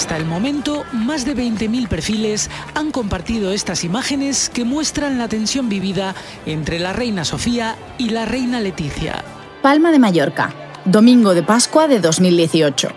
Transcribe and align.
Hasta 0.00 0.16
el 0.16 0.24
momento, 0.24 0.84
más 0.94 1.26
de 1.26 1.36
20.000 1.36 1.86
perfiles 1.86 2.48
han 2.74 2.90
compartido 2.90 3.52
estas 3.52 3.84
imágenes 3.84 4.48
que 4.48 4.64
muestran 4.64 5.18
la 5.18 5.28
tensión 5.28 5.68
vivida 5.68 6.14
entre 6.46 6.78
la 6.78 6.94
reina 6.94 7.26
Sofía 7.26 7.76
y 7.98 8.08
la 8.08 8.24
reina 8.24 8.60
Leticia. 8.60 9.22
Palma 9.60 9.92
de 9.92 9.98
Mallorca, 9.98 10.54
domingo 10.86 11.34
de 11.34 11.42
Pascua 11.42 11.86
de 11.86 12.00
2018. 12.00 12.88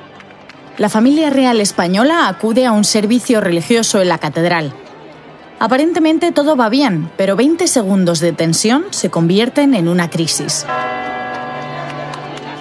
La 0.78 0.88
familia 0.88 1.30
real 1.30 1.60
española 1.60 2.30
acude 2.30 2.66
a 2.66 2.72
un 2.72 2.86
servicio 2.86 3.42
religioso 3.42 4.02
en 4.02 4.08
la 4.08 4.18
catedral. 4.18 4.74
Aparentemente 5.60 6.32
todo 6.32 6.56
va 6.56 6.70
bien, 6.70 7.12
pero 7.18 7.36
20 7.36 7.68
segundos 7.68 8.22
de 8.22 8.32
tensión 8.32 8.86
se 8.92 9.10
convierten 9.10 9.74
en 9.74 9.90
una 9.90 10.10
crisis. 10.10 10.66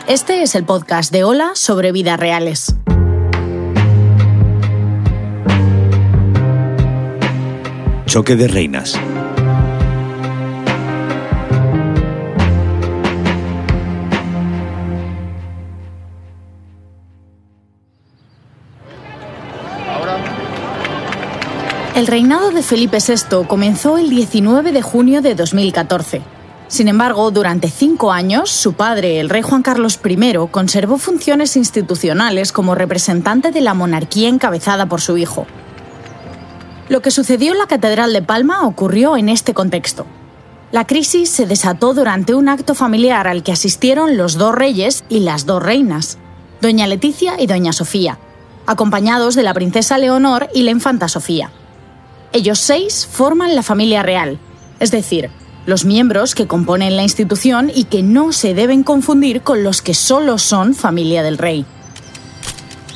Este 0.09 0.43
es 0.43 0.57
el 0.57 0.65
podcast 0.65 1.13
de 1.13 1.23
Hola 1.23 1.53
sobre 1.55 1.93
vidas 1.93 2.19
reales. 2.19 2.75
Choque 8.13 8.37
de 8.37 8.47
reinas. 8.47 8.93
El 21.95 22.07
reinado 22.07 22.51
de 22.51 22.63
Felipe 22.63 22.99
VI 22.99 23.47
comenzó 23.49 23.97
el 23.97 24.11
19 24.11 24.73
de 24.73 24.83
junio 24.83 25.23
de 25.23 25.35
2014. 25.35 26.21
Sin 26.69 26.89
embargo, 26.89 27.31
durante 27.31 27.71
cinco 27.71 28.13
años, 28.13 28.51
su 28.51 28.75
padre, 28.75 29.21
el 29.21 29.31
rey 29.31 29.41
Juan 29.41 29.63
Carlos 29.63 29.99
I, 30.05 30.37
conservó 30.51 30.99
funciones 30.99 31.57
institucionales 31.57 32.53
como 32.53 32.75
representante 32.75 33.53
de 33.53 33.63
la 33.63 33.73
monarquía 33.73 34.29
encabezada 34.29 34.85
por 34.85 35.01
su 35.01 35.17
hijo. 35.17 35.47
Lo 36.89 37.01
que 37.01 37.11
sucedió 37.11 37.53
en 37.53 37.59
la 37.59 37.67
Catedral 37.67 38.13
de 38.13 38.23
Palma 38.23 38.67
ocurrió 38.67 39.17
en 39.17 39.29
este 39.29 39.55
contexto. 39.55 40.07
La 40.73 40.87
crisis 40.87 41.31
se 41.31 41.47
desató 41.47 41.95
durante 41.95 42.35
un 42.35 42.49
acto 42.49 42.75
familiar 42.75 43.29
al 43.29 43.43
que 43.43 43.53
asistieron 43.53 44.17
los 44.17 44.35
dos 44.35 44.55
reyes 44.55 45.05
y 45.09 45.21
las 45.21 45.47
dos 45.47 45.63
reinas, 45.63 46.19
doña 46.61 46.87
Leticia 46.87 47.41
y 47.41 47.47
doña 47.47 47.73
Sofía, 47.73 48.19
acompañados 48.67 49.35
de 49.35 49.43
la 49.43 49.55
princesa 49.55 49.99
Leonor 49.99 50.49
y 50.55 50.63
la 50.63 50.71
infanta 50.71 51.09
Sofía. 51.09 51.51
Ellos 52.33 52.59
seis 52.59 53.07
forman 53.11 53.55
la 53.55 53.63
familia 53.63 54.03
real, 54.03 54.39
es 54.81 54.91
decir, 54.91 55.31
los 55.67 55.85
miembros 55.85 56.35
que 56.35 56.47
componen 56.47 56.97
la 56.97 57.03
institución 57.03 57.71
y 57.73 57.85
que 57.85 58.03
no 58.03 58.33
se 58.33 58.55
deben 58.55 58.83
confundir 58.83 59.43
con 59.43 59.63
los 59.63 59.83
que 59.83 59.95
solo 59.95 60.39
son 60.39 60.75
familia 60.75 61.23
del 61.23 61.39
rey. 61.39 61.65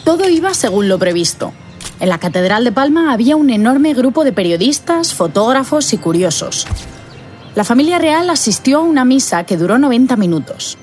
Todo 0.04 0.28
iba 0.28 0.54
según 0.54 0.88
lo 0.88 0.98
previsto. 0.98 1.52
En 1.98 2.10
la 2.10 2.18
Catedral 2.18 2.62
de 2.64 2.72
Palma 2.72 3.12
había 3.12 3.36
un 3.36 3.48
enorme 3.48 3.94
grupo 3.94 4.22
de 4.22 4.32
periodistas, 4.32 5.14
fotógrafos 5.14 5.94
y 5.94 5.98
curiosos. 5.98 6.66
La 7.54 7.64
familia 7.64 7.98
real 7.98 8.28
asistió 8.28 8.78
a 8.78 8.82
una 8.82 9.06
misa 9.06 9.44
que 9.44 9.56
duró 9.56 9.78
90 9.78 10.14
minutos. 10.16 10.76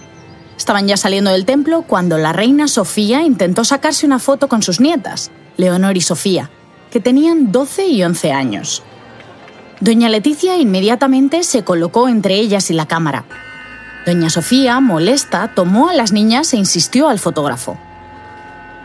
Estaban 0.57 0.87
ya 0.87 0.97
saliendo 0.97 1.29
del 1.29 1.45
templo 1.45 1.83
cuando 1.83 2.17
la 2.17 2.33
reina 2.33 2.67
Sofía 2.67 3.21
intentó 3.21 3.63
sacarse 3.63 4.07
una 4.07 4.17
foto 4.17 4.47
con 4.47 4.63
sus 4.63 4.79
nietas, 4.79 5.29
Leonor 5.55 5.97
y 5.97 6.01
Sofía, 6.01 6.49
que 6.89 6.99
tenían 6.99 7.51
12 7.51 7.87
y 7.87 8.03
11 8.03 8.31
años. 8.31 8.81
Doña 9.81 10.09
Leticia 10.09 10.57
inmediatamente 10.57 11.43
se 11.43 11.63
colocó 11.63 12.07
entre 12.07 12.35
ellas 12.35 12.71
y 12.71 12.73
la 12.73 12.87
cámara. 12.87 13.25
Doña 14.07 14.31
Sofía, 14.31 14.79
molesta, 14.79 15.53
tomó 15.53 15.89
a 15.89 15.93
las 15.93 16.11
niñas 16.11 16.53
e 16.53 16.57
insistió 16.57 17.07
al 17.07 17.19
fotógrafo. 17.19 17.77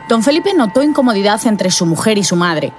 Don 0.09 0.23
Felipe 0.23 0.55
notó 0.55 0.83
incomodidad 0.83 1.47
entre 1.47 1.71
su 1.71 1.85
mujer 1.85 2.17
y 2.17 2.25
su 2.25 2.35
madre. 2.35 2.73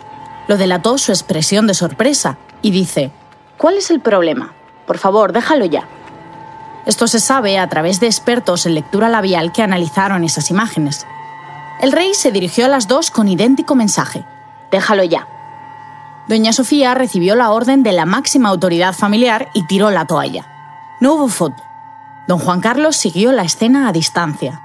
Lo 0.47 0.57
delató 0.57 0.97
su 0.97 1.11
expresión 1.11 1.67
de 1.67 1.75
sorpresa 1.75 2.37
y 2.63 2.71
dice, 2.71 3.11
¿Cuál 3.57 3.77
es 3.77 3.91
el 3.91 3.99
problema? 3.99 4.53
Por 4.87 4.97
favor, 4.97 5.31
déjalo 5.31 5.65
ya. 5.65 5.87
Esto 6.87 7.07
se 7.07 7.19
sabe 7.19 7.59
a 7.59 7.67
través 7.67 7.99
de 7.99 8.07
expertos 8.07 8.65
en 8.65 8.73
lectura 8.73 9.09
labial 9.09 9.51
que 9.51 9.61
analizaron 9.61 10.23
esas 10.23 10.49
imágenes. 10.49 11.05
El 11.81 11.91
rey 11.91 12.15
se 12.15 12.31
dirigió 12.31 12.65
a 12.65 12.69
las 12.69 12.87
dos 12.87 13.11
con 13.11 13.27
idéntico 13.27 13.75
mensaje. 13.75 14.25
Déjalo 14.71 15.03
ya. 15.03 15.27
Doña 16.27 16.51
Sofía 16.51 16.95
recibió 16.95 17.35
la 17.35 17.51
orden 17.51 17.83
de 17.83 17.91
la 17.91 18.05
máxima 18.05 18.49
autoridad 18.49 18.93
familiar 18.93 19.49
y 19.53 19.67
tiró 19.67 19.91
la 19.91 20.05
toalla. 20.05 20.47
No 20.99 21.13
hubo 21.13 21.27
foto. 21.27 21.61
Don 22.27 22.39
Juan 22.39 22.59
Carlos 22.59 22.95
siguió 22.95 23.31
la 23.31 23.43
escena 23.43 23.87
a 23.87 23.91
distancia. 23.91 24.61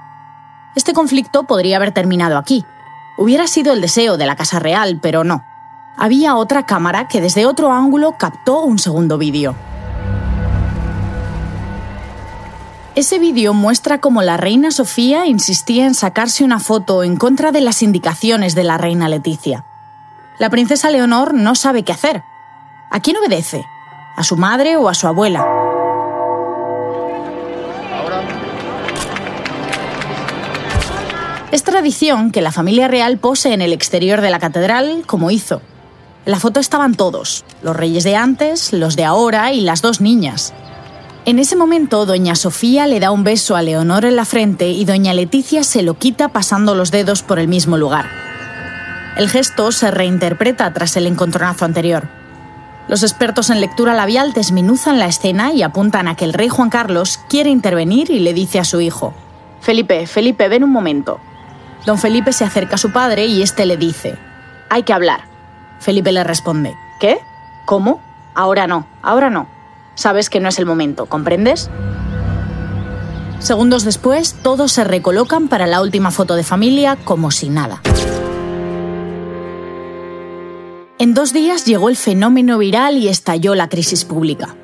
Este 0.75 0.93
conflicto 0.93 1.43
podría 1.43 1.77
haber 1.77 1.91
terminado 1.91 2.37
aquí. 2.37 2.65
Hubiera 3.17 3.47
sido 3.47 3.73
el 3.73 3.81
deseo 3.81 4.17
de 4.17 4.25
la 4.25 4.35
Casa 4.35 4.59
Real, 4.59 4.99
pero 5.01 5.23
no. 5.23 5.43
Había 5.97 6.35
otra 6.35 6.65
cámara 6.65 7.07
que 7.07 7.21
desde 7.21 7.45
otro 7.45 7.71
ángulo 7.71 8.15
captó 8.17 8.61
un 8.61 8.77
segundo 8.77 9.17
vídeo. 9.17 9.55
Ese 12.95 13.19
vídeo 13.19 13.53
muestra 13.53 13.99
cómo 13.99 14.21
la 14.21 14.37
reina 14.37 14.71
Sofía 14.71 15.25
insistía 15.25 15.85
en 15.85 15.93
sacarse 15.93 16.43
una 16.43 16.59
foto 16.59 17.03
en 17.03 17.17
contra 17.17 17.51
de 17.51 17.61
las 17.61 17.81
indicaciones 17.81 18.55
de 18.55 18.63
la 18.63 18.77
reina 18.77 19.09
Leticia. 19.09 19.65
La 20.37 20.49
princesa 20.49 20.89
Leonor 20.89 21.33
no 21.33 21.55
sabe 21.55 21.83
qué 21.83 21.93
hacer. 21.93 22.23
¿A 22.89 22.99
quién 22.99 23.17
obedece? 23.17 23.65
¿A 24.15 24.23
su 24.23 24.37
madre 24.37 24.77
o 24.77 24.87
a 24.87 24.93
su 24.93 25.07
abuela? 25.07 25.64
Tradición 31.75 32.31
que 32.31 32.41
la 32.41 32.53
familia 32.53 32.87
real 32.87 33.17
pose 33.17 33.51
en 33.51 33.61
el 33.61 33.73
exterior 33.73 34.21
de 34.21 34.29
la 34.29 34.39
catedral 34.39 35.03
como 35.05 35.29
hizo. 35.29 35.61
En 36.25 36.31
la 36.31 36.39
foto 36.39 36.61
estaban 36.61 36.95
todos, 36.95 37.43
los 37.61 37.75
reyes 37.75 38.05
de 38.05 38.15
antes, 38.15 38.71
los 38.71 38.95
de 38.95 39.03
ahora 39.03 39.51
y 39.51 39.59
las 39.59 39.81
dos 39.81 39.99
niñas. 39.99 40.53
En 41.25 41.37
ese 41.37 41.57
momento, 41.57 42.05
doña 42.05 42.35
Sofía 42.35 42.87
le 42.87 43.01
da 43.01 43.11
un 43.11 43.25
beso 43.25 43.57
a 43.57 43.61
Leonor 43.61 44.05
en 44.05 44.15
la 44.15 44.23
frente 44.23 44.69
y 44.69 44.85
doña 44.85 45.13
Leticia 45.13 45.65
se 45.65 45.81
lo 45.81 45.95
quita 45.95 46.29
pasando 46.29 46.75
los 46.75 46.91
dedos 46.91 47.23
por 47.23 47.39
el 47.39 47.49
mismo 47.49 47.77
lugar. 47.77 48.05
El 49.17 49.27
gesto 49.27 49.73
se 49.73 49.91
reinterpreta 49.91 50.71
tras 50.71 50.95
el 50.95 51.07
encontronazo 51.07 51.65
anterior. 51.65 52.07
Los 52.87 53.03
expertos 53.03 53.49
en 53.49 53.59
lectura 53.59 53.93
labial 53.93 54.31
desminuzan 54.31 54.97
la 54.97 55.07
escena 55.07 55.51
y 55.51 55.61
apuntan 55.61 56.07
a 56.07 56.15
que 56.15 56.23
el 56.23 56.31
rey 56.31 56.47
Juan 56.47 56.69
Carlos 56.69 57.19
quiere 57.27 57.49
intervenir 57.49 58.11
y 58.11 58.19
le 58.19 58.33
dice 58.33 58.59
a 58.59 58.63
su 58.63 58.79
hijo, 58.79 59.13
Felipe, 59.59 60.07
Felipe, 60.07 60.47
ven 60.47 60.63
un 60.63 60.71
momento. 60.71 61.19
Don 61.85 61.99
Felipe 61.99 62.33
se 62.33 62.43
acerca 62.43 62.75
a 62.75 62.79
su 62.79 62.91
padre 62.91 63.25
y 63.27 63.41
éste 63.41 63.65
le 63.65 63.77
dice, 63.77 64.17
hay 64.69 64.83
que 64.83 64.93
hablar. 64.93 65.21
Felipe 65.79 66.11
le 66.11 66.23
responde, 66.23 66.75
¿qué? 66.99 67.19
¿Cómo? 67.65 68.01
Ahora 68.33 68.65
no, 68.65 68.87
ahora 69.03 69.29
no. 69.29 69.47
Sabes 69.93 70.29
que 70.29 70.39
no 70.39 70.49
es 70.49 70.57
el 70.57 70.65
momento, 70.65 71.05
¿comprendes? 71.05 71.69
Segundos 73.39 73.83
después, 73.83 74.35
todos 74.41 74.71
se 74.71 74.83
recolocan 74.83 75.47
para 75.47 75.67
la 75.67 75.81
última 75.81 76.09
foto 76.09 76.35
de 76.35 76.43
familia 76.43 76.95
como 76.95 77.29
si 77.29 77.49
nada. 77.49 77.81
En 80.97 81.13
dos 81.13 81.33
días 81.33 81.65
llegó 81.65 81.89
el 81.89 81.97
fenómeno 81.97 82.57
viral 82.57 82.97
y 82.97 83.09
estalló 83.09 83.53
la 83.53 83.69
crisis 83.69 84.05
pública. 84.05 84.55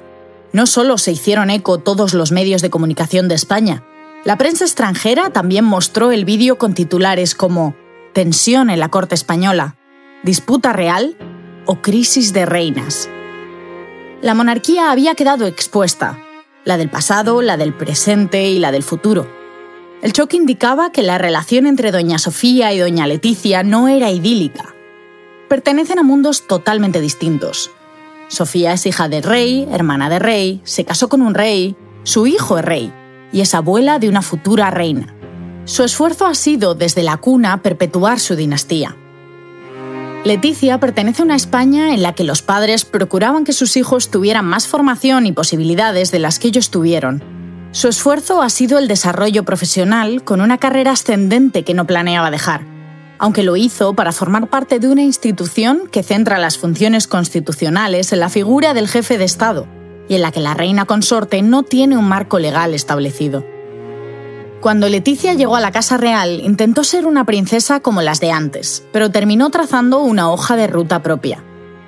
No 0.53 0.65
solo 0.65 0.97
se 0.97 1.11
hicieron 1.11 1.49
eco 1.49 1.77
todos 1.77 2.13
los 2.13 2.31
medios 2.31 2.61
de 2.61 2.69
comunicación 2.69 3.27
de 3.27 3.35
España, 3.35 3.83
la 4.23 4.37
prensa 4.37 4.65
extranjera 4.65 5.31
también 5.31 5.65
mostró 5.65 6.11
el 6.11 6.25
vídeo 6.25 6.59
con 6.59 6.75
titulares 6.75 7.33
como 7.33 7.75
Tensión 8.13 8.69
en 8.69 8.79
la 8.79 8.89
Corte 8.89 9.15
Española, 9.15 9.77
Disputa 10.23 10.73
Real 10.73 11.17
o 11.65 11.81
Crisis 11.81 12.31
de 12.31 12.45
Reinas. 12.45 13.09
La 14.21 14.35
monarquía 14.35 14.91
había 14.91 15.15
quedado 15.15 15.47
expuesta, 15.47 16.19
la 16.65 16.77
del 16.77 16.91
pasado, 16.91 17.41
la 17.41 17.57
del 17.57 17.73
presente 17.73 18.47
y 18.49 18.59
la 18.59 18.71
del 18.71 18.83
futuro. 18.83 19.27
El 20.03 20.13
choque 20.13 20.37
indicaba 20.37 20.91
que 20.91 21.01
la 21.01 21.17
relación 21.17 21.65
entre 21.65 21.91
doña 21.91 22.19
Sofía 22.19 22.73
y 22.73 22.79
doña 22.79 23.07
Leticia 23.07 23.63
no 23.63 23.87
era 23.87 24.11
idílica. 24.11 24.75
pertenecen 25.49 25.99
a 25.99 26.03
mundos 26.03 26.47
totalmente 26.47 27.01
distintos. 27.01 27.71
Sofía 28.27 28.71
es 28.71 28.85
hija 28.85 29.09
de 29.09 29.21
rey, 29.21 29.67
hermana 29.71 30.09
de 30.09 30.19
rey, 30.19 30.61
se 30.63 30.85
casó 30.85 31.09
con 31.09 31.21
un 31.21 31.33
rey, 31.33 31.75
su 32.03 32.25
hijo 32.25 32.57
es 32.57 32.63
rey 32.63 32.93
y 33.31 33.41
es 33.41 33.53
abuela 33.53 33.99
de 33.99 34.09
una 34.09 34.21
futura 34.21 34.71
reina. 34.71 35.13
Su 35.65 35.83
esfuerzo 35.83 36.25
ha 36.25 36.35
sido, 36.35 36.75
desde 36.75 37.03
la 37.03 37.17
cuna, 37.17 37.61
perpetuar 37.61 38.19
su 38.19 38.35
dinastía. 38.35 38.95
Leticia 40.23 40.79
pertenece 40.79 41.21
a 41.21 41.25
una 41.25 41.35
España 41.35 41.93
en 41.93 42.03
la 42.03 42.13
que 42.13 42.23
los 42.23 42.41
padres 42.41 42.85
procuraban 42.85 43.43
que 43.43 43.53
sus 43.53 43.75
hijos 43.77 44.11
tuvieran 44.11 44.45
más 44.45 44.67
formación 44.67 45.25
y 45.25 45.31
posibilidades 45.31 46.11
de 46.11 46.19
las 46.19 46.39
que 46.39 46.49
ellos 46.49 46.69
tuvieron. 46.69 47.23
Su 47.71 47.87
esfuerzo 47.87 48.41
ha 48.41 48.49
sido 48.49 48.77
el 48.77 48.87
desarrollo 48.87 49.45
profesional 49.45 50.23
con 50.23 50.41
una 50.41 50.57
carrera 50.57 50.91
ascendente 50.91 51.63
que 51.63 51.73
no 51.73 51.87
planeaba 51.87 52.29
dejar, 52.29 52.61
aunque 53.17 53.43
lo 53.43 53.55
hizo 53.55 53.93
para 53.93 54.11
formar 54.11 54.47
parte 54.47 54.79
de 54.79 54.89
una 54.89 55.03
institución 55.03 55.83
que 55.91 56.03
centra 56.03 56.37
las 56.37 56.57
funciones 56.57 57.07
constitucionales 57.07 58.13
en 58.13 58.19
la 58.19 58.29
figura 58.29 58.73
del 58.73 58.87
jefe 58.87 59.17
de 59.17 59.25
Estado 59.25 59.80
y 60.07 60.15
en 60.15 60.21
la 60.21 60.31
que 60.31 60.39
la 60.39 60.53
reina 60.53 60.85
consorte 60.85 61.41
no 61.41 61.63
tiene 61.63 61.97
un 61.97 62.07
marco 62.07 62.39
legal 62.39 62.73
establecido. 62.73 63.45
Cuando 64.61 64.87
Leticia 64.89 65.33
llegó 65.33 65.55
a 65.55 65.59
la 65.59 65.71
Casa 65.71 65.97
Real, 65.97 66.39
intentó 66.43 66.83
ser 66.83 67.07
una 67.07 67.25
princesa 67.25 67.79
como 67.79 68.03
las 68.03 68.19
de 68.19 68.31
antes, 68.31 68.83
pero 68.91 69.09
terminó 69.09 69.49
trazando 69.49 70.03
una 70.03 70.31
hoja 70.31 70.55
de 70.55 70.67
ruta 70.67 71.01
propia. 71.01 71.43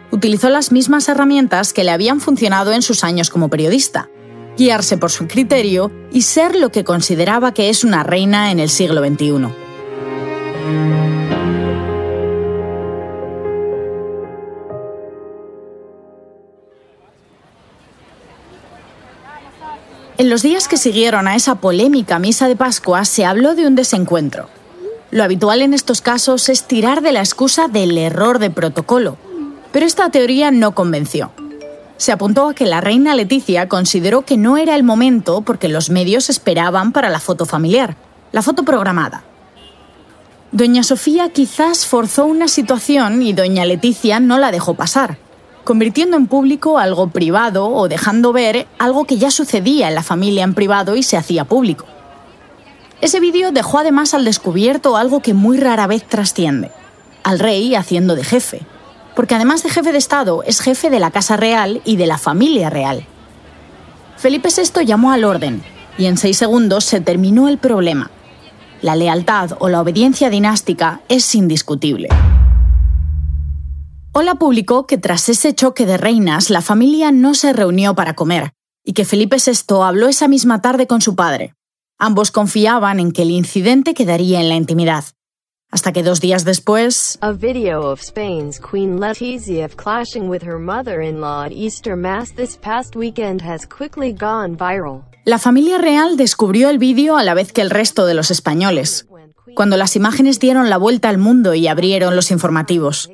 Utilizó 0.09 0.49
las 0.49 0.71
mismas 0.71 1.07
herramientas 1.07 1.71
que 1.71 1.83
le 1.83 1.91
habían 1.91 2.19
funcionado 2.19 2.73
en 2.73 2.81
sus 2.81 3.03
años 3.03 3.29
como 3.29 3.49
periodista, 3.49 4.09
guiarse 4.57 4.97
por 4.97 5.11
su 5.11 5.27
criterio 5.27 5.91
y 6.11 6.23
ser 6.23 6.55
lo 6.55 6.71
que 6.71 6.83
consideraba 6.83 7.53
que 7.53 7.69
es 7.69 7.83
una 7.83 8.03
reina 8.03 8.51
en 8.51 8.59
el 8.59 8.69
siglo 8.69 9.05
XXI. 9.05 9.49
En 20.15 20.29
los 20.29 20.43
días 20.43 20.67
que 20.67 20.77
siguieron 20.77 21.27
a 21.27 21.35
esa 21.35 21.55
polémica 21.55 22.19
misa 22.19 22.47
de 22.47 22.55
Pascua 22.55 23.03
se 23.03 23.25
habló 23.25 23.55
de 23.55 23.65
un 23.65 23.73
desencuentro. 23.73 24.47
Lo 25.09 25.23
habitual 25.23 25.63
en 25.63 25.73
estos 25.73 26.01
casos 26.01 26.49
es 26.49 26.65
tirar 26.65 27.01
de 27.01 27.11
la 27.11 27.21
excusa 27.21 27.67
del 27.67 27.97
error 27.97 28.37
de 28.37 28.51
protocolo, 28.51 29.17
pero 29.71 29.87
esta 29.87 30.09
teoría 30.11 30.51
no 30.51 30.75
convenció. 30.75 31.31
Se 31.97 32.11
apuntó 32.11 32.49
a 32.49 32.53
que 32.53 32.67
la 32.67 32.79
reina 32.79 33.15
Leticia 33.15 33.67
consideró 33.67 34.21
que 34.21 34.37
no 34.37 34.57
era 34.57 34.75
el 34.75 34.83
momento 34.83 35.41
porque 35.41 35.67
los 35.67 35.89
medios 35.89 36.29
esperaban 36.29 36.91
para 36.91 37.09
la 37.09 37.19
foto 37.19 37.47
familiar, 37.47 37.97
la 38.31 38.43
foto 38.43 38.63
programada. 38.63 39.23
Doña 40.51 40.83
Sofía 40.83 41.29
quizás 41.29 41.87
forzó 41.87 42.25
una 42.25 42.47
situación 42.47 43.23
y 43.23 43.33
doña 43.33 43.65
Leticia 43.65 44.19
no 44.19 44.37
la 44.37 44.51
dejó 44.51 44.75
pasar 44.75 45.17
convirtiendo 45.63 46.17
en 46.17 46.27
público 46.27 46.77
algo 46.77 47.09
privado 47.09 47.67
o 47.69 47.87
dejando 47.87 48.33
ver 48.33 48.67
algo 48.79 49.05
que 49.05 49.17
ya 49.17 49.31
sucedía 49.31 49.87
en 49.87 49.95
la 49.95 50.03
familia 50.03 50.43
en 50.43 50.53
privado 50.53 50.95
y 50.95 51.03
se 51.03 51.17
hacía 51.17 51.45
público. 51.45 51.85
Ese 53.01 53.19
vídeo 53.19 53.51
dejó 53.51 53.79
además 53.79 54.13
al 54.13 54.25
descubierto 54.25 54.95
algo 54.95 55.21
que 55.21 55.33
muy 55.33 55.57
rara 55.57 55.87
vez 55.87 56.07
trasciende, 56.07 56.71
al 57.23 57.39
rey 57.39 57.75
haciendo 57.75 58.15
de 58.15 58.23
jefe, 58.23 58.61
porque 59.15 59.35
además 59.35 59.63
de 59.63 59.69
jefe 59.69 59.91
de 59.91 59.97
Estado 59.97 60.43
es 60.43 60.61
jefe 60.61 60.89
de 60.89 60.99
la 60.99 61.11
Casa 61.11 61.37
Real 61.37 61.81
y 61.85 61.97
de 61.97 62.07
la 62.07 62.17
familia 62.17 62.69
real. 62.69 63.05
Felipe 64.17 64.49
VI 64.55 64.85
llamó 64.85 65.11
al 65.11 65.25
orden 65.25 65.61
y 65.97 66.05
en 66.05 66.17
seis 66.17 66.37
segundos 66.37 66.85
se 66.85 67.01
terminó 67.01 67.49
el 67.49 67.57
problema. 67.57 68.09
La 68.81 68.95
lealtad 68.95 69.51
o 69.59 69.69
la 69.69 69.81
obediencia 69.81 70.29
dinástica 70.29 71.01
es 71.09 71.35
indiscutible. 71.35 72.09
Hola 74.15 74.35
publicó 74.35 74.85
que 74.85 74.99
tras 74.99 75.27
ese 75.27 75.55
choque 75.55 75.87
de 75.87 75.97
reinas 75.97 76.51
la 76.51 76.61
familia 76.61 77.11
no 77.11 77.33
se 77.33 77.51
reunió 77.51 77.95
para 77.95 78.13
comer 78.13 78.51
y 78.85 78.93
que 78.93 79.05
Felipe 79.05 79.37
VI 79.43 79.81
habló 79.81 80.07
esa 80.07 80.27
misma 80.27 80.61
tarde 80.61 80.85
con 80.85 81.01
su 81.01 81.15
padre. 81.15 81.55
Ambos 81.97 82.29
confiaban 82.29 82.99
en 82.99 83.11
que 83.11 83.23
el 83.23 83.31
incidente 83.31 83.95
quedaría 83.95 84.39
en 84.39 84.49
la 84.49 84.55
intimidad. 84.55 85.05
Hasta 85.71 85.93
que 85.93 86.03
dos 86.03 86.21
días 86.21 86.45
después... 86.45 87.17
A 87.21 87.31
video 87.31 87.89
of 87.91 88.01
Spain's 88.01 88.59
Queen 88.59 88.99
Letizia 88.99 89.67
clashing 89.75 90.29
with 90.29 90.43
her 90.43 90.59
mother-in-law 90.59 91.45
at 91.45 91.51
Easter 91.51 91.95
Mass 91.95 92.35
this 92.35 92.55
past 92.55 92.95
weekend 92.95 93.41
has 93.41 93.65
quickly 93.65 94.13
gone 94.13 94.55
viral. 94.55 95.05
La 95.25 95.39
familia 95.39 95.79
real 95.79 96.17
descubrió 96.17 96.69
el 96.69 96.77
vídeo 96.77 97.17
a 97.17 97.23
la 97.23 97.33
vez 97.33 97.51
que 97.51 97.61
el 97.61 97.71
resto 97.71 98.05
de 98.05 98.13
los 98.13 98.29
españoles, 98.29 99.07
cuando 99.55 99.77
las 99.77 99.95
imágenes 99.95 100.39
dieron 100.39 100.69
la 100.69 100.77
vuelta 100.77 101.09
al 101.09 101.17
mundo 101.17 101.53
y 101.53 101.67
abrieron 101.67 102.15
los 102.15 102.31
informativos. 102.31 103.09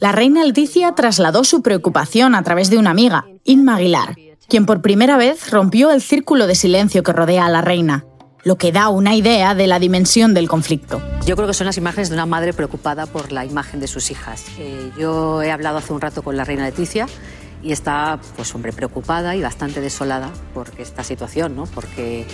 La 0.00 0.12
reina 0.12 0.44
Leticia 0.44 0.94
trasladó 0.94 1.44
su 1.44 1.62
preocupación 1.62 2.34
a 2.34 2.42
través 2.42 2.70
de 2.70 2.78
una 2.78 2.90
amiga, 2.90 3.26
Inma 3.44 3.76
Aguilar, 3.76 4.16
quien 4.48 4.64
por 4.64 4.80
primera 4.80 5.16
vez 5.16 5.50
rompió 5.50 5.90
el 5.90 6.00
círculo 6.00 6.46
de 6.46 6.54
silencio 6.54 7.02
que 7.02 7.12
rodea 7.12 7.46
a 7.46 7.50
la 7.50 7.62
reina, 7.62 8.04
lo 8.44 8.56
que 8.56 8.72
da 8.72 8.88
una 8.88 9.14
idea 9.14 9.54
de 9.54 9.66
la 9.66 9.78
dimensión 9.78 10.34
del 10.34 10.48
conflicto. 10.48 11.02
Yo 11.26 11.34
creo 11.34 11.48
que 11.48 11.54
son 11.54 11.66
las 11.66 11.76
imágenes 11.76 12.08
de 12.08 12.14
una 12.14 12.26
madre 12.26 12.52
preocupada 12.52 13.06
por 13.06 13.32
la 13.32 13.44
imagen 13.44 13.80
de 13.80 13.88
sus 13.88 14.10
hijas. 14.10 14.44
Eh, 14.58 14.92
yo 14.98 15.42
he 15.42 15.50
hablado 15.50 15.78
hace 15.78 15.92
un 15.92 16.00
rato 16.00 16.22
con 16.22 16.36
la 16.36 16.44
reina 16.44 16.64
Leticia 16.64 17.06
y 17.62 17.72
está, 17.72 18.20
pues, 18.36 18.54
hombre, 18.54 18.72
preocupada 18.72 19.34
y 19.34 19.42
bastante 19.42 19.80
desolada 19.80 20.30
por 20.54 20.70
esta 20.78 21.02
situación, 21.02 21.56
¿no? 21.56 21.64
Porque 21.64 22.24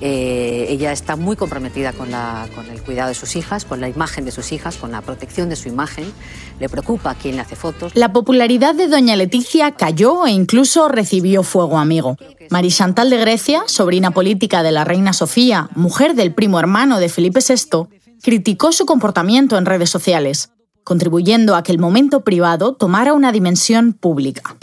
eh, 0.00 0.66
ella 0.68 0.92
está 0.92 1.16
muy 1.16 1.34
comprometida 1.36 1.92
con, 1.92 2.08
el 2.12 2.82
cuidado 2.82 3.08
de 3.08 3.14
sus 3.14 3.36
hijas, 3.36 3.64
con 3.64 3.80
la 3.80 3.88
imagen 3.88 4.24
de 4.24 4.30
sus 4.30 4.52
hijas, 4.52 4.76
con 4.76 4.92
la 4.92 5.02
protección 5.02 5.48
de 5.48 5.56
su 5.56 5.68
imagen. 5.68 6.12
Le 6.60 6.68
preocupa 6.68 7.14
quién 7.14 7.36
le 7.36 7.42
hace 7.42 7.56
fotos. 7.56 7.92
La 7.94 8.12
popularidad 8.12 8.74
de 8.74 8.88
Doña 8.88 9.16
Leticia 9.16 9.72
cayó 9.72 10.26
e 10.26 10.30
incluso 10.30 10.88
recibió 10.88 11.42
fuego 11.42 11.78
amigo. 11.78 12.16
Marie 12.50 12.70
Chantal 12.70 13.10
de 13.10 13.18
Grecia, 13.18 13.62
sobrina 13.66 14.12
política 14.12 14.62
de 14.62 14.72
la 14.72 14.84
reina 14.84 15.12
Sofía, 15.12 15.68
mujer 15.74 16.14
del 16.14 16.32
primo 16.32 16.60
hermano 16.60 17.00
de 17.00 17.08
Felipe 17.08 17.40
VI, 17.40 17.88
criticó 18.22 18.72
su 18.72 18.86
comportamiento 18.86 19.58
en 19.58 19.66
redes 19.66 19.90
sociales, 19.90 20.50
contribuyendo 20.84 21.56
a 21.56 21.62
que 21.62 21.72
el 21.72 21.78
momento 21.78 22.20
privado 22.24 22.74
tomara 22.74 23.14
una 23.14 23.32
dimensión 23.32 23.92
pública. 23.92 24.56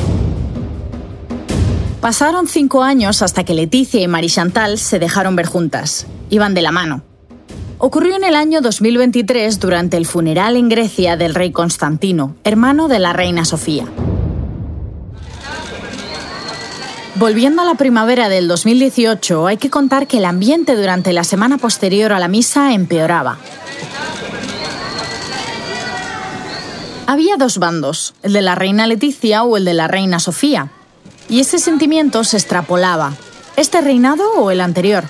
Pasaron 2.05 2.47
cinco 2.47 2.83
años 2.83 3.23
hasta 3.23 3.43
que 3.43 3.55
Leticia 3.55 3.99
y 3.99 4.07
Marie 4.07 4.29
Chantal 4.29 4.77
se 4.77 4.99
dejaron 4.99 5.35
ver 5.35 5.47
juntas. 5.47 6.05
Iban 6.29 6.53
de 6.53 6.61
la 6.61 6.71
mano. 6.71 7.01
Ocurrió 7.79 8.15
en 8.15 8.23
el 8.23 8.35
año 8.35 8.61
2023 8.61 9.59
durante 9.59 9.97
el 9.97 10.05
funeral 10.05 10.55
en 10.55 10.69
Grecia 10.69 11.17
del 11.17 11.33
rey 11.33 11.51
Constantino, 11.51 12.35
hermano 12.43 12.87
de 12.87 12.99
la 12.99 13.11
reina 13.11 13.43
Sofía. 13.43 13.87
Volviendo 17.15 17.63
a 17.63 17.65
la 17.65 17.73
primavera 17.73 18.29
del 18.29 18.47
2018, 18.49 19.47
hay 19.47 19.57
que 19.57 19.71
contar 19.71 20.05
que 20.05 20.19
el 20.19 20.25
ambiente 20.25 20.75
durante 20.75 21.11
la 21.11 21.23
semana 21.23 21.57
posterior 21.57 22.13
a 22.13 22.19
la 22.19 22.27
misa 22.27 22.75
empeoraba. 22.75 23.39
Había 27.07 27.37
dos 27.37 27.57
bandos, 27.57 28.13
el 28.21 28.33
de 28.33 28.43
la 28.43 28.53
reina 28.53 28.85
Leticia 28.85 29.41
o 29.41 29.57
el 29.57 29.65
de 29.65 29.73
la 29.73 29.87
reina 29.87 30.19
Sofía, 30.19 30.69
y 31.29 31.39
ese 31.39 31.59
sentimiento 31.59 32.23
se 32.23 32.37
extrapolaba. 32.37 33.13
¿Este 33.55 33.81
reinado 33.81 34.23
o 34.33 34.51
el 34.51 34.61
anterior? 34.61 35.05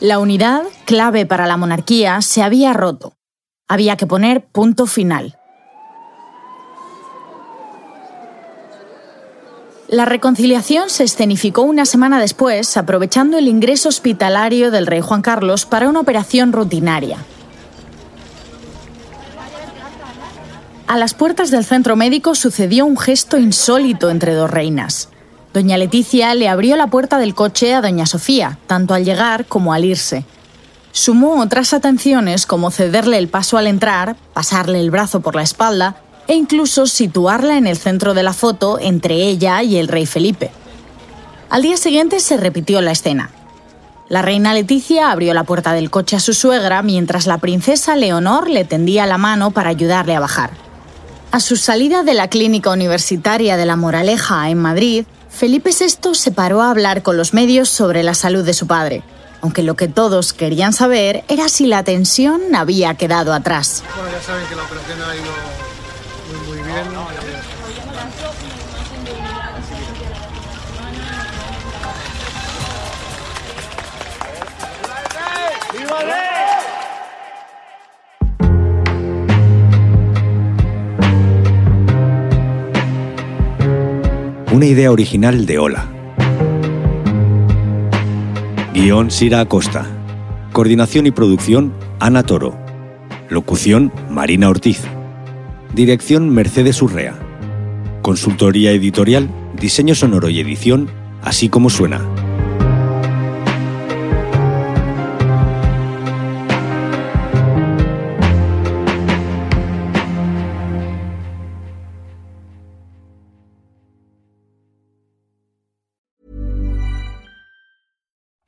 La 0.00 0.18
unidad, 0.18 0.62
clave 0.84 1.24
para 1.24 1.46
la 1.46 1.56
monarquía, 1.56 2.20
se 2.20 2.42
había 2.42 2.72
roto. 2.72 3.14
Había 3.68 3.96
que 3.96 4.06
poner 4.06 4.44
punto 4.46 4.86
final. 4.86 5.38
La 9.88 10.04
reconciliación 10.04 10.90
se 10.90 11.04
escenificó 11.04 11.62
una 11.62 11.86
semana 11.86 12.20
después, 12.20 12.76
aprovechando 12.76 13.38
el 13.38 13.46
ingreso 13.46 13.88
hospitalario 13.88 14.72
del 14.72 14.86
rey 14.86 15.00
Juan 15.00 15.22
Carlos 15.22 15.64
para 15.64 15.88
una 15.88 16.00
operación 16.00 16.52
rutinaria. 16.52 17.18
A 20.88 20.98
las 20.98 21.14
puertas 21.14 21.50
del 21.50 21.64
centro 21.64 21.96
médico 21.96 22.34
sucedió 22.34 22.84
un 22.84 22.98
gesto 22.98 23.38
insólito 23.38 24.10
entre 24.10 24.34
dos 24.34 24.50
reinas. 24.50 25.08
Doña 25.56 25.78
Leticia 25.78 26.34
le 26.34 26.50
abrió 26.50 26.76
la 26.76 26.88
puerta 26.88 27.18
del 27.18 27.34
coche 27.34 27.74
a 27.74 27.80
Doña 27.80 28.04
Sofía, 28.04 28.58
tanto 28.66 28.92
al 28.92 29.06
llegar 29.06 29.46
como 29.46 29.72
al 29.72 29.86
irse. 29.86 30.26
Sumó 30.92 31.40
otras 31.40 31.72
atenciones 31.72 32.44
como 32.44 32.70
cederle 32.70 33.16
el 33.16 33.28
paso 33.28 33.56
al 33.56 33.66
entrar, 33.66 34.16
pasarle 34.34 34.80
el 34.80 34.90
brazo 34.90 35.20
por 35.20 35.34
la 35.34 35.40
espalda 35.40 35.96
e 36.28 36.34
incluso 36.34 36.86
situarla 36.86 37.56
en 37.56 37.66
el 37.66 37.78
centro 37.78 38.12
de 38.12 38.22
la 38.22 38.34
foto 38.34 38.78
entre 38.78 39.14
ella 39.14 39.62
y 39.62 39.78
el 39.78 39.88
rey 39.88 40.04
Felipe. 40.04 40.50
Al 41.48 41.62
día 41.62 41.78
siguiente 41.78 42.20
se 42.20 42.36
repitió 42.36 42.82
la 42.82 42.92
escena. 42.92 43.30
La 44.10 44.20
reina 44.20 44.52
Leticia 44.52 45.10
abrió 45.10 45.32
la 45.32 45.44
puerta 45.44 45.72
del 45.72 45.88
coche 45.88 46.16
a 46.16 46.20
su 46.20 46.34
suegra 46.34 46.82
mientras 46.82 47.26
la 47.26 47.38
princesa 47.38 47.96
Leonor 47.96 48.50
le 48.50 48.66
tendía 48.66 49.06
la 49.06 49.16
mano 49.16 49.52
para 49.52 49.70
ayudarle 49.70 50.14
a 50.14 50.20
bajar. 50.20 50.50
A 51.32 51.40
su 51.40 51.56
salida 51.56 52.02
de 52.02 52.12
la 52.12 52.28
clínica 52.28 52.70
universitaria 52.70 53.56
de 53.56 53.64
La 53.64 53.76
Moraleja 53.76 54.50
en 54.50 54.58
Madrid, 54.58 55.06
Felipe 55.36 55.68
VI 55.68 56.14
se 56.14 56.32
paró 56.32 56.62
a 56.62 56.70
hablar 56.70 57.02
con 57.02 57.18
los 57.18 57.34
medios 57.34 57.68
sobre 57.68 58.02
la 58.02 58.14
salud 58.14 58.42
de 58.42 58.54
su 58.54 58.66
padre, 58.66 59.02
aunque 59.42 59.62
lo 59.62 59.76
que 59.76 59.86
todos 59.86 60.32
querían 60.32 60.72
saber 60.72 61.24
era 61.28 61.50
si 61.50 61.66
la 61.66 61.84
tensión 61.84 62.54
había 62.54 62.94
quedado 62.94 63.34
atrás. 63.34 63.84
Bueno, 63.94 64.10
ya 64.10 64.22
saben 64.22 64.46
que 64.46 64.56
la 64.56 64.62
operación 64.62 64.98
ha 65.02 65.14
ido 65.14 65.32
muy, 66.32 66.56
muy 66.56 66.66
bien. 66.66 66.84
Una 84.56 84.64
idea 84.64 84.90
original 84.90 85.44
de 85.44 85.58
Ola. 85.58 85.86
Guión 88.72 89.10
Sira 89.10 89.40
Acosta. 89.40 89.84
Coordinación 90.54 91.06
y 91.06 91.10
producción 91.10 91.74
Ana 92.00 92.22
Toro. 92.22 92.56
Locución 93.28 93.92
Marina 94.08 94.48
Ortiz. 94.48 94.80
Dirección 95.74 96.30
Mercedes 96.30 96.80
Urrea. 96.80 97.18
Consultoría 98.00 98.70
editorial, 98.72 99.28
diseño 99.60 99.94
sonoro 99.94 100.30
y 100.30 100.40
edición, 100.40 100.88
así 101.20 101.50
como 101.50 101.68
suena. 101.68 102.00